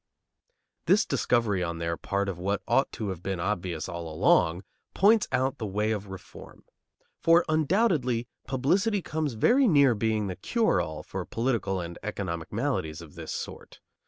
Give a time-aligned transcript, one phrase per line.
[0.87, 4.63] This discovery on their part of what ought to have been obvious all along
[4.95, 6.63] points out the way of reform;
[7.19, 12.99] for undoubtedly publicity comes very near being the cure all for political and economic maladies
[13.03, 13.79] of this sort.